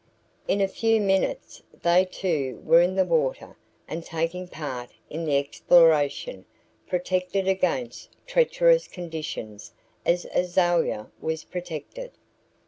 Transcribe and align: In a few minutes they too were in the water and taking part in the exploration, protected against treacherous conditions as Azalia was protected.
In 0.47 0.61
a 0.61 0.67
few 0.67 0.99
minutes 0.99 1.61
they 1.83 2.05
too 2.05 2.63
were 2.65 2.81
in 2.81 2.95
the 2.95 3.05
water 3.05 3.55
and 3.87 4.03
taking 4.03 4.47
part 4.47 4.89
in 5.11 5.25
the 5.25 5.37
exploration, 5.37 6.45
protected 6.87 7.47
against 7.47 8.09
treacherous 8.25 8.87
conditions 8.87 9.73
as 10.03 10.25
Azalia 10.33 11.11
was 11.21 11.43
protected. 11.43 12.13